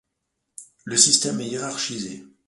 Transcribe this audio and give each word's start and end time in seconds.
Le 0.83 0.97
système 0.97 1.39
est 1.41 1.47
hiérarchisé. 1.47 2.25